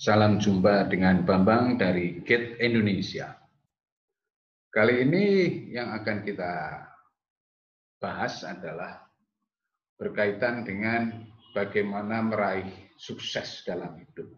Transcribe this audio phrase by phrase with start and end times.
[0.00, 3.36] Salam jumpa dengan Bambang dari Gate Indonesia.
[4.72, 5.24] Kali ini
[5.76, 6.52] yang akan kita
[8.00, 8.96] bahas adalah
[10.00, 14.32] berkaitan dengan bagaimana meraih sukses dalam hidup.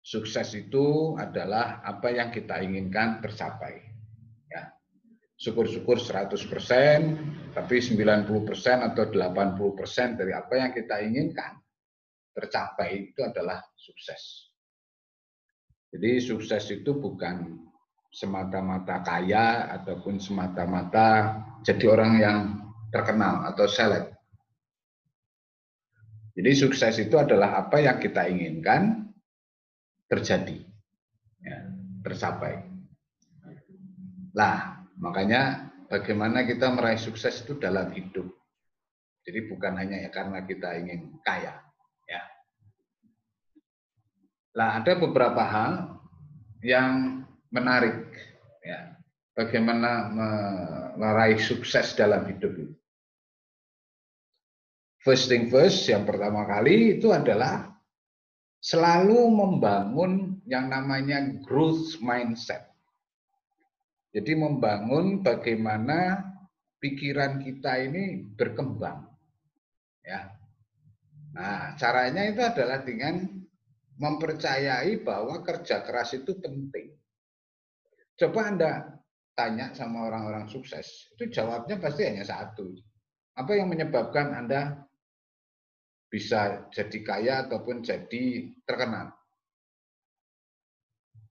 [0.00, 3.76] Sukses itu adalah apa yang kita inginkan tercapai.
[4.48, 4.72] Ya.
[5.36, 8.24] Syukur-syukur 100%, tapi 90%
[8.88, 11.65] atau 80% dari apa yang kita inginkan
[12.36, 14.52] tercapai itu adalah sukses.
[15.88, 17.56] Jadi sukses itu bukan
[18.12, 22.38] semata-mata kaya ataupun semata-mata jadi orang yang
[22.92, 24.12] terkenal atau seleb.
[26.36, 29.08] Jadi sukses itu adalah apa yang kita inginkan
[30.04, 30.60] terjadi,
[31.40, 31.58] ya,
[32.04, 32.60] tercapai.
[34.36, 38.28] Lah, makanya bagaimana kita meraih sukses itu dalam hidup.
[39.24, 41.65] Jadi bukan hanya ya karena kita ingin kaya, ya.
[44.56, 46.00] Lah ada beberapa hal
[46.64, 48.08] yang menarik,
[48.64, 48.96] ya.
[49.36, 50.08] Bagaimana
[50.96, 52.72] meraih sukses dalam hidup itu.
[55.04, 57.68] First thing first, yang pertama kali itu adalah
[58.64, 62.64] selalu membangun yang namanya growth mindset.
[64.16, 66.24] Jadi membangun bagaimana
[66.80, 69.04] pikiran kita ini berkembang.
[70.00, 70.32] Ya.
[71.36, 73.35] Nah, caranya itu adalah dengan
[73.96, 76.92] mempercayai bahwa kerja keras itu penting.
[78.16, 78.72] Coba Anda
[79.36, 82.72] tanya sama orang-orang sukses, itu jawabnya pasti hanya satu.
[83.36, 84.80] Apa yang menyebabkan Anda
[86.08, 89.12] bisa jadi kaya ataupun jadi terkenal?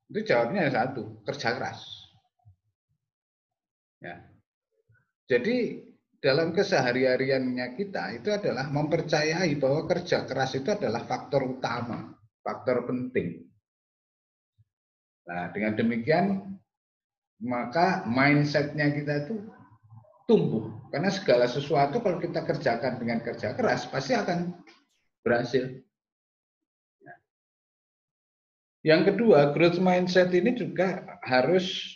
[0.05, 1.81] Itu jawabnya satu, kerja keras.
[3.97, 4.21] Ya.
[5.25, 5.81] Jadi
[6.21, 12.13] dalam kesehari-hariannya kita itu adalah mempercayai bahwa kerja keras itu adalah faktor utama,
[12.45, 13.49] faktor penting.
[15.25, 16.53] Nah, dengan demikian
[17.41, 19.35] maka mindsetnya kita itu
[20.29, 20.69] tumbuh.
[20.93, 24.55] Karena segala sesuatu kalau kita kerjakan dengan kerja keras, pasti akan
[25.25, 25.81] berhasil.
[28.85, 31.89] Yang kedua, growth mindset ini juga harus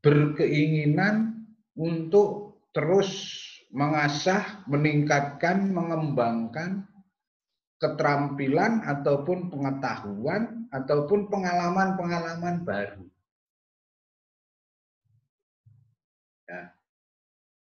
[0.00, 1.44] berkeinginan
[1.76, 3.36] untuk terus
[3.68, 6.89] mengasah, meningkatkan, mengembangkan
[7.80, 13.08] keterampilan ataupun pengetahuan ataupun pengalaman-pengalaman baru.
[16.44, 16.76] Ya.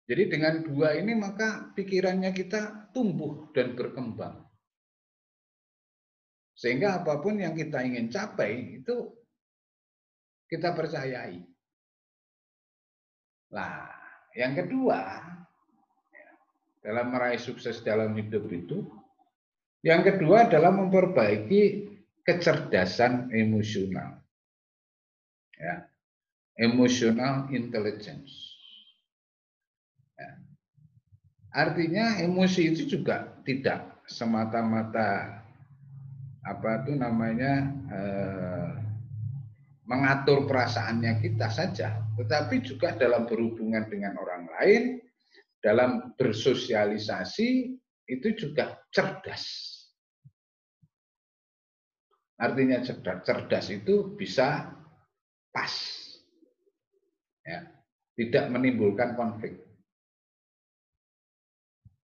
[0.09, 4.41] Jadi dengan dua ini maka pikirannya kita tumbuh dan berkembang.
[6.57, 9.13] Sehingga apa pun yang kita ingin capai itu
[10.49, 11.45] kita percayai.
[13.55, 13.87] Nah,
[14.35, 15.01] yang kedua,
[16.11, 16.29] ya,
[16.85, 19.00] dalam meraih sukses dalam hidup itu,
[19.81, 21.89] yang kedua adalah memperbaiki
[22.25, 24.21] kecerdasan emosional.
[25.57, 25.89] Ya.
[26.61, 28.51] Emotional intelligence.
[31.51, 35.43] Artinya emosi itu juga tidak semata-mata
[36.47, 37.55] apa itu namanya
[37.91, 38.71] eh,
[39.91, 44.83] mengatur perasaannya kita saja, tetapi juga dalam berhubungan dengan orang lain,
[45.59, 47.80] dalam bersosialisasi
[48.11, 49.47] itu juga cerdas.
[52.41, 54.75] Artinya cerdas, cerdas itu bisa
[55.55, 55.73] pas,
[57.45, 57.69] ya,
[58.17, 59.61] tidak menimbulkan konflik.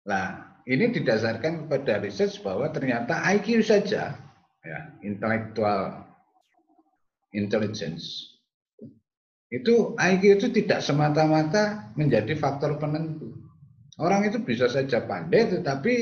[0.05, 4.19] Nah, ini didasarkan pada research bahwa ternyata IQ saja,
[4.61, 6.03] ya, intellectual
[7.31, 8.35] intelligence,
[9.47, 13.26] itu IQ itu tidak semata-mata menjadi faktor penentu.
[13.97, 15.93] Orang itu bisa saja pandai, tetapi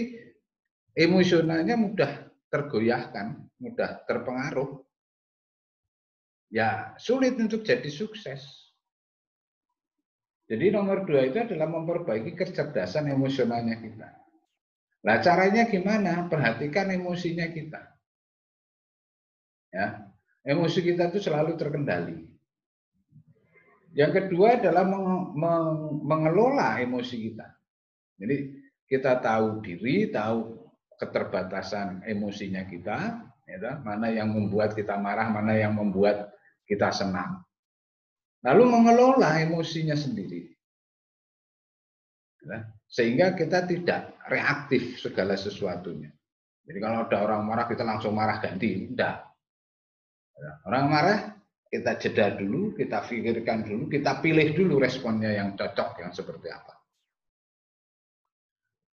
[1.00, 4.84] emosionalnya mudah tergoyahkan, mudah terpengaruh.
[6.52, 8.44] Ya, sulit untuk jadi sukses.
[10.46, 14.10] Jadi nomor dua itu adalah memperbaiki kecerdasan emosionalnya kita.
[15.06, 16.30] Nah caranya gimana?
[16.30, 17.82] Perhatikan emosinya kita.
[19.74, 20.06] Ya,
[20.46, 22.30] emosi kita itu selalu terkendali.
[23.96, 25.68] Yang kedua adalah meng meng
[26.06, 27.55] mengelola emosi kita.
[28.16, 28.36] Jadi
[28.88, 30.66] kita tahu diri, tahu
[30.96, 32.98] keterbatasan emosinya kita,
[33.48, 36.32] ya, mana yang membuat kita marah, mana yang membuat
[36.64, 37.44] kita senang.
[38.46, 40.54] Lalu mengelola emosinya sendiri.
[42.46, 46.14] Ya, sehingga kita tidak reaktif segala sesuatunya.
[46.66, 49.26] Jadi kalau ada orang marah kita langsung marah ganti, tidak.
[50.38, 51.20] Ya, orang marah
[51.74, 56.75] kita jeda dulu, kita pikirkan dulu, kita pilih dulu responnya yang cocok, yang seperti apa.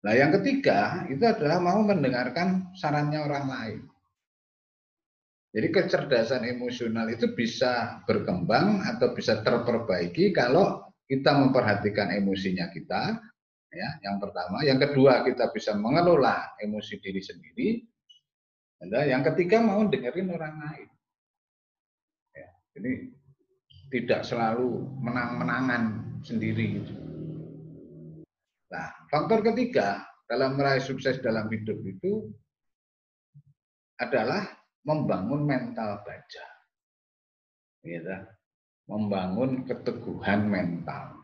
[0.01, 3.79] Nah, yang ketiga itu adalah mau mendengarkan sarannya orang lain.
[5.51, 13.19] Jadi kecerdasan emosional itu bisa berkembang atau bisa terperbaiki kalau kita memperhatikan emosinya kita,
[13.69, 13.89] ya.
[14.01, 17.67] Yang pertama, yang kedua kita bisa mengelola emosi diri sendiri.
[18.81, 20.89] Dan yang ketiga mau dengerin orang lain.
[22.33, 22.91] Ya, jadi
[23.93, 25.83] tidak selalu menang-menangan
[26.25, 26.81] sendiri.
[28.71, 29.99] Nah, faktor ketiga
[30.31, 32.31] dalam meraih sukses dalam hidup itu
[33.99, 34.47] adalah
[34.87, 36.45] membangun mental baja.
[37.83, 38.17] Gitu.
[38.87, 41.19] Membangun keteguhan mental.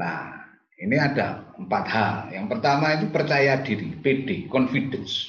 [0.00, 0.32] Nah,
[0.80, 2.14] ini ada empat hal.
[2.32, 5.28] Yang pertama itu percaya diri, PD, confidence,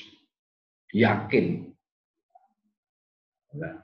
[0.96, 1.68] yakin.
[3.54, 3.76] Nah,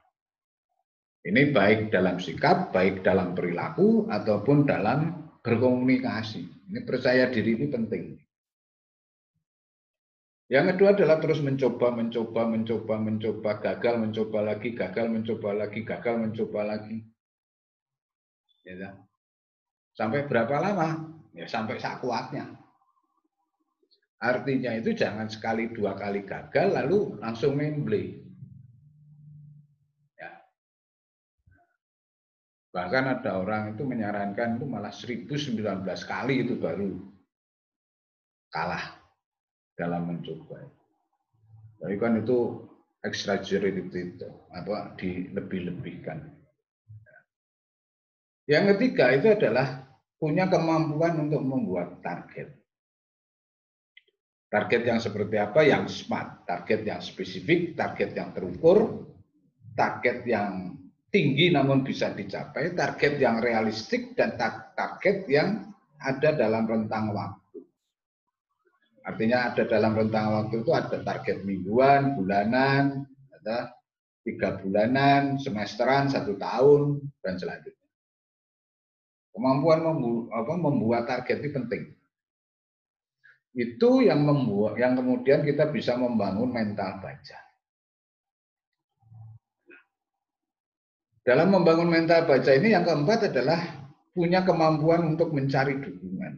[1.27, 6.69] ini baik dalam sikap, baik dalam perilaku, ataupun dalam berkomunikasi.
[6.69, 8.03] Ini percaya diri ini penting.
[10.49, 16.15] Yang kedua adalah terus mencoba, mencoba, mencoba, mencoba, gagal, mencoba lagi, gagal, mencoba lagi, gagal,
[16.17, 17.05] mencoba lagi.
[18.65, 18.97] Ya,
[19.97, 21.17] sampai berapa lama?
[21.33, 22.49] Ya sampai sakuatnya.
[24.19, 28.28] Artinya itu jangan sekali dua kali gagal lalu langsung memble.
[32.79, 36.95] Bahkan ada orang itu menyarankan itu malah 1019 kali itu baru
[38.55, 38.95] kalah
[39.75, 40.63] dalam mencoba.
[41.83, 42.63] Tapi kan itu
[43.03, 46.23] exaggerated itu, apa dilebih-lebihkan.
[48.47, 49.83] Yang ketiga itu adalah
[50.15, 52.63] punya kemampuan untuk membuat target.
[54.47, 55.67] Target yang seperti apa?
[55.67, 59.03] Yang smart, target yang spesifik, target yang terukur,
[59.75, 60.78] target yang
[61.09, 64.37] tinggi namun bisa dicapai, target yang realistik dan
[64.77, 67.65] target yang ada dalam rentang waktu.
[69.03, 73.09] Artinya ada dalam rentang waktu itu ada target mingguan, bulanan,
[73.41, 73.73] ada
[74.21, 77.89] tiga bulanan, semesteran, satu tahun, dan selanjutnya.
[79.33, 79.81] Kemampuan
[80.61, 81.83] membuat target itu penting.
[83.57, 87.48] Itu yang membuat, yang kemudian kita bisa membangun mental baja.
[91.23, 93.59] Dalam membangun mental baca ini yang keempat adalah
[94.15, 96.33] punya kemampuan untuk mencari dukungan.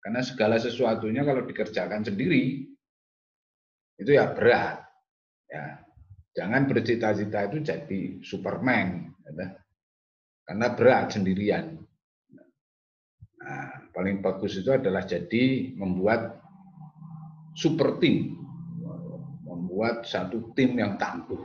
[0.00, 2.62] Karena segala sesuatunya kalau dikerjakan sendiri
[3.96, 4.86] itu ya berat.
[5.50, 5.82] Ya,
[6.36, 9.56] jangan bercita-cita itu jadi Superman, ya.
[10.46, 11.80] karena berat sendirian.
[13.40, 16.38] Nah, paling bagus itu adalah jadi membuat
[17.54, 18.42] super team,
[19.46, 21.40] membuat satu tim yang tangguh.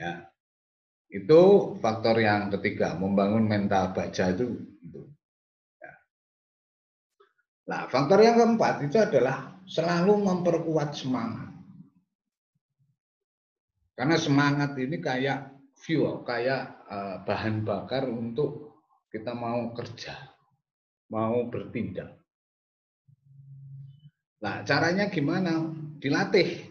[0.00, 0.24] Ya,
[1.10, 4.62] itu faktor yang ketiga, membangun mental baja itu.
[5.82, 5.92] Ya.
[7.66, 11.50] Nah, faktor yang keempat itu adalah selalu memperkuat semangat.
[13.98, 18.78] Karena semangat ini kayak fuel, kayak uh, bahan bakar untuk
[19.10, 20.14] kita mau kerja,
[21.10, 22.22] mau bertindak.
[24.40, 25.74] Nah, caranya gimana?
[26.00, 26.69] Dilatih.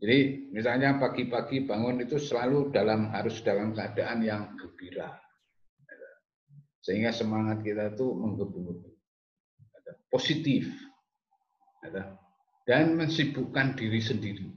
[0.00, 5.12] Jadi misalnya pagi-pagi bangun itu selalu dalam harus dalam keadaan yang gembira.
[6.80, 8.88] Sehingga semangat kita itu menggebu-gebu.
[10.08, 10.72] Positif.
[12.64, 14.48] Dan mensibukkan diri sendiri.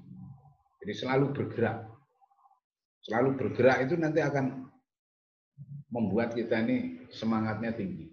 [0.79, 1.91] Jadi selalu bergerak.
[3.03, 4.63] Selalu bergerak itu nanti akan
[5.91, 8.09] membuat kita ini semangatnya tinggi.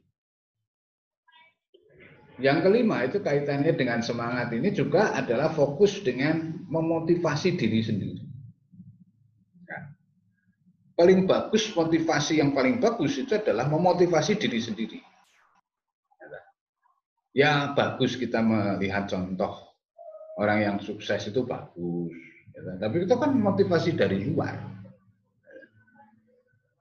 [2.41, 8.23] Yang kelima itu kaitannya dengan semangat ini juga adalah fokus dengan memotivasi diri sendiri.
[9.67, 9.79] Ya.
[10.95, 14.99] Paling bagus motivasi yang paling bagus itu adalah memotivasi diri sendiri.
[17.31, 19.71] Ya bagus kita melihat contoh
[20.35, 22.11] orang yang sukses itu bagus.
[22.51, 24.59] Ya, tapi itu kan motivasi dari luar.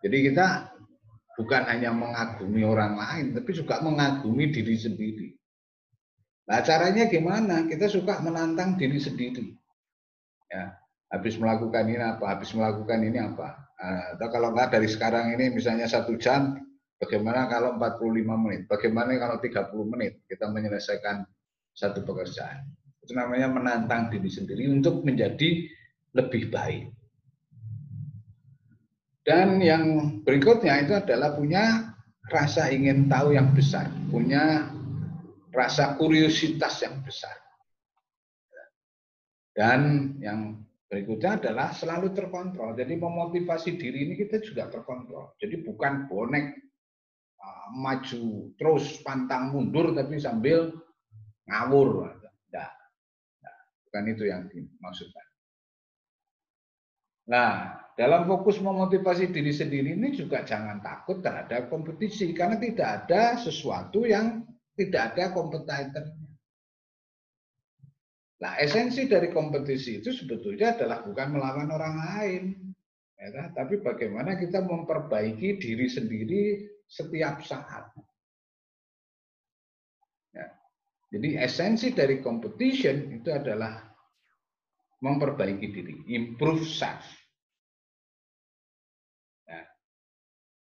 [0.02, 0.74] Jadi kita
[1.38, 5.28] bukan hanya mengagumi orang lain, tapi juga mengagumi diri sendiri.
[6.50, 7.70] Nah caranya gimana?
[7.70, 9.59] Kita suka menantang diri sendiri.
[10.50, 10.74] Ya,
[11.14, 12.26] habis melakukan ini apa?
[12.26, 13.70] Habis melakukan ini apa?
[13.80, 16.58] Nah, atau kalau enggak dari sekarang ini misalnya satu jam,
[17.00, 18.62] bagaimana kalau 45 menit?
[18.68, 21.24] Bagaimana kalau 30 menit kita menyelesaikan
[21.72, 22.68] satu pekerjaan?
[23.00, 25.66] Itu namanya menantang diri sendiri untuk menjadi
[26.14, 26.92] lebih baik.
[29.24, 29.86] Dan yang
[30.26, 31.94] berikutnya itu adalah punya
[32.30, 34.74] rasa ingin tahu yang besar, punya
[35.54, 37.34] rasa kuriositas yang besar.
[39.60, 40.56] Dan yang
[40.88, 42.80] berikutnya adalah selalu terkontrol.
[42.80, 45.36] Jadi memotivasi diri ini kita juga terkontrol.
[45.36, 46.56] Jadi bukan bonek
[47.44, 50.72] uh, maju terus pantang mundur tapi sambil
[51.44, 52.08] ngawur.
[52.56, 52.72] Nah,
[53.84, 55.28] bukan itu yang dimaksudkan.
[57.28, 63.36] Nah, dalam fokus memotivasi diri sendiri ini juga jangan takut terhadap kompetisi karena tidak ada
[63.36, 64.48] sesuatu yang
[64.80, 66.29] tidak ada kompetitornya.
[68.40, 72.44] Nah, esensi dari kompetisi itu sebetulnya adalah bukan melawan orang lain,
[73.20, 76.44] ya, tapi bagaimana kita memperbaiki diri sendiri
[76.88, 77.92] setiap saat.
[80.32, 80.48] Ya.
[81.12, 83.84] Jadi esensi dari competition itu adalah
[85.04, 87.20] memperbaiki diri, improve self.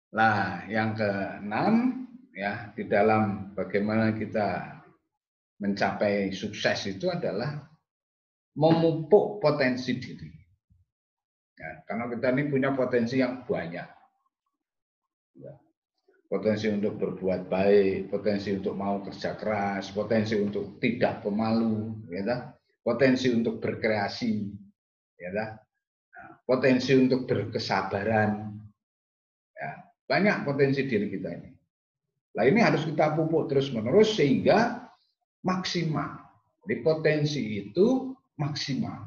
[0.08, 4.77] Nah, yang keenam ya di dalam bagaimana kita
[5.58, 7.66] mencapai sukses itu adalah
[8.58, 10.30] memupuk potensi diri.
[11.58, 13.88] Ya, karena kita ini punya potensi yang banyak.
[15.38, 15.52] Ya.
[16.28, 22.52] Potensi untuk berbuat baik, potensi untuk mau kerja keras, potensi untuk tidak pemalu, ya,
[22.84, 24.52] potensi untuk berkreasi,
[25.16, 25.50] ya, nah,
[26.44, 28.48] potensi untuk berkesabaran,
[30.08, 31.50] banyak potensi diri kita ini.
[32.32, 34.77] Nah ini harus kita pupuk terus-menerus sehingga
[35.44, 36.24] maksimal.
[36.64, 38.98] Di potensi itu maksimal.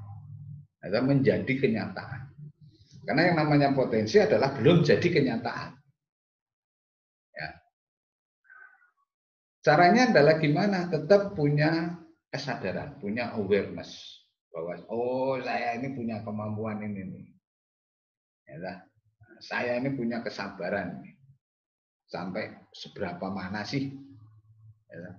[0.82, 2.22] Atau menjadi kenyataan.
[3.06, 5.70] Karena yang namanya potensi adalah belum jadi kenyataan.
[7.34, 7.50] Ya.
[9.62, 10.90] Caranya adalah gimana?
[10.90, 11.98] Tetap punya
[12.32, 14.22] kesadaran, punya awareness
[14.52, 17.26] bahwa oh saya ini punya kemampuan ini nih.
[18.52, 18.84] Ya,
[19.40, 21.02] saya ini punya kesabaran
[22.12, 23.96] sampai seberapa mana sih
[24.92, 25.12] ya,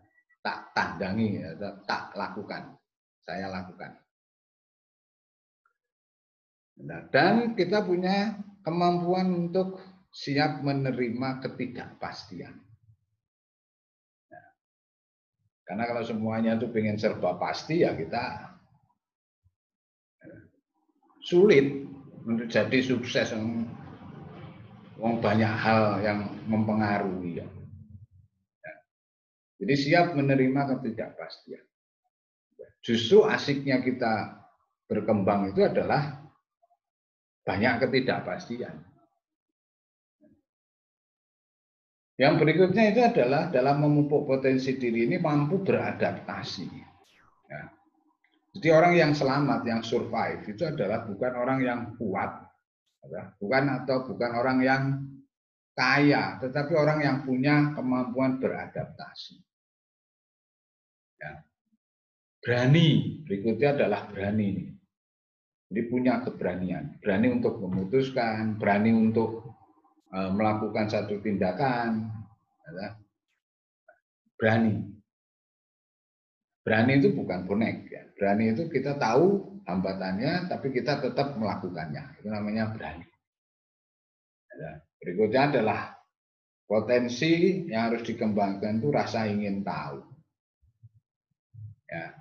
[0.43, 1.39] tak tandangi
[1.87, 2.75] tak lakukan.
[3.23, 4.03] Saya lakukan.
[6.83, 8.35] Nah, dan kita punya
[8.67, 9.79] kemampuan untuk
[10.11, 12.59] siap menerima ketidakpastian.
[14.33, 14.47] Nah,
[15.63, 18.25] karena kalau semuanya itu pengen serba pasti ya kita
[20.27, 20.37] ya,
[21.23, 21.87] sulit
[22.27, 23.31] untuk jadi sukses.
[24.99, 27.47] Wong banyak hal yang mempengaruhi ya.
[29.63, 31.63] Jadi siap menerima ketidakpastian.
[32.83, 34.43] Justru asiknya kita
[34.91, 36.19] berkembang itu adalah
[37.47, 38.75] banyak ketidakpastian.
[42.19, 46.67] Yang berikutnya itu adalah dalam memupuk potensi diri ini mampu beradaptasi.
[47.47, 47.63] Ya.
[48.59, 52.51] Jadi orang yang selamat, yang survive itu adalah bukan orang yang kuat,
[53.39, 54.83] bukan atau bukan orang yang
[55.79, 59.52] kaya, tetapi orang yang punya kemampuan beradaptasi.
[61.23, 61.33] Ya.
[62.43, 62.89] Berani,
[63.23, 64.75] berikutnya adalah berani.
[65.73, 69.57] Jadi punya keberanian, berani untuk memutuskan, berani untuk
[70.13, 72.13] e, melakukan satu tindakan,
[72.69, 72.89] ya.
[74.37, 74.93] berani.
[76.61, 78.05] Berani itu bukan bonek, ya.
[78.21, 82.21] berani itu kita tahu hambatannya, tapi kita tetap melakukannya.
[82.21, 83.09] Itu namanya berani.
[84.53, 85.81] Ya, berikutnya adalah
[86.69, 90.12] potensi yang harus dikembangkan itu rasa ingin tahu.
[91.93, 92.17] Ya.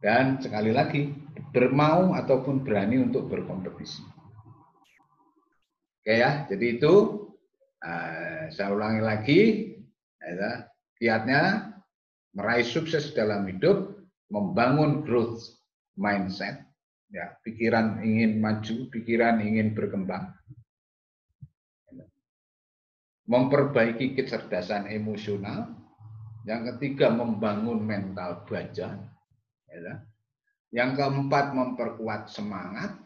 [0.00, 1.12] Dan sekali lagi,
[1.52, 4.00] bermau ataupun berani untuk berkompetisi.
[6.04, 6.94] Oke ya, jadi itu
[7.80, 9.40] uh, saya ulangi lagi,
[10.20, 10.68] ya,
[11.00, 11.72] kiatnya
[12.36, 13.96] meraih sukses dalam hidup,
[14.28, 15.40] membangun growth
[15.96, 16.60] mindset,
[17.08, 20.36] ya pikiran ingin maju, pikiran ingin berkembang,
[23.24, 25.83] memperbaiki kecerdasan emosional,
[26.44, 29.00] yang ketiga membangun mental baja,
[29.68, 29.94] ya.
[30.76, 33.00] yang keempat memperkuat semangat,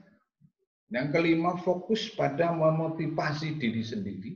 [0.91, 4.33] yang kelima fokus pada memotivasi diri sendiri,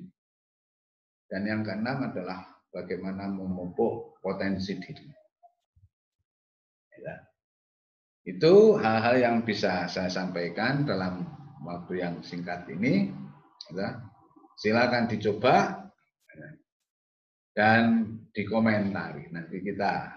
[1.26, 5.10] dan yang keenam adalah bagaimana memupuk potensi diri.
[7.02, 7.14] Ya.
[8.22, 11.26] Itu hal-hal yang bisa saya sampaikan dalam
[11.66, 13.10] waktu yang singkat ini.
[13.74, 13.98] Ya.
[14.62, 15.82] Silakan dicoba
[17.52, 19.28] dan dikomentari.
[19.28, 20.16] Nanti kita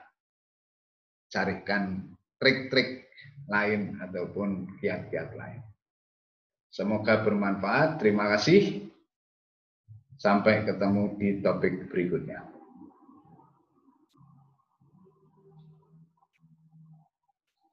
[1.28, 2.00] carikan
[2.40, 3.12] trik-trik
[3.52, 5.62] lain ataupun kiat-kiat lain.
[6.72, 8.00] Semoga bermanfaat.
[8.00, 8.88] Terima kasih.
[10.16, 12.55] Sampai ketemu di topik berikutnya.